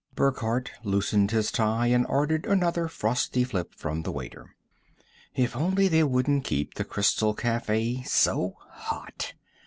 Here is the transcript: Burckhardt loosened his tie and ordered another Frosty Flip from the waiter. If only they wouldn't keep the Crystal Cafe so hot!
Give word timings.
Burckhardt 0.15 0.71
loosened 0.83 1.29
his 1.29 1.51
tie 1.51 1.85
and 1.85 2.07
ordered 2.07 2.47
another 2.47 2.87
Frosty 2.87 3.43
Flip 3.43 3.71
from 3.75 4.01
the 4.01 4.11
waiter. 4.11 4.55
If 5.35 5.55
only 5.55 5.87
they 5.87 6.03
wouldn't 6.03 6.43
keep 6.43 6.73
the 6.73 6.85
Crystal 6.85 7.35
Cafe 7.35 8.01
so 8.07 8.55
hot! 8.57 9.33